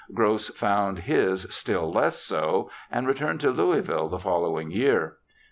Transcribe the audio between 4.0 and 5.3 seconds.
the following year.